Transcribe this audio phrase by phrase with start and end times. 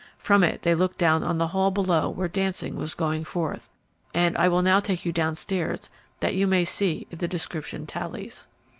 [0.17, 3.61] From it they looked down on the hall below where dancing was going forward,
[4.15, 8.47] and I will now take you downstairs that you may see if the description tallies."